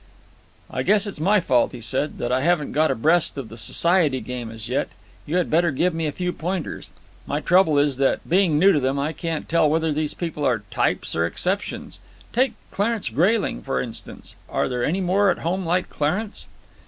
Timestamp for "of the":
3.37-3.55